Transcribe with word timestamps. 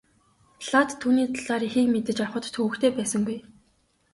Платт 0.67 0.91
түүний 1.01 1.27
талаар 1.35 1.61
ихийг 1.67 1.87
мэдэж 1.91 2.17
авахад 2.19 2.45
төвөгтэй 2.55 2.91
байсангүй. 2.93 3.37